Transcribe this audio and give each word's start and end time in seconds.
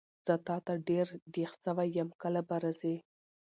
زه 0.25 0.35
تاته 0.47 0.73
ډېر 0.89 1.07
دیغ 1.35 1.51
سوی 1.63 1.87
یم 1.97 2.09
کله 2.21 2.41
به 2.47 2.55
راځي؟ 2.63 2.95